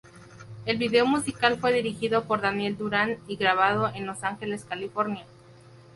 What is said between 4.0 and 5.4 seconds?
Los Ángeles, California.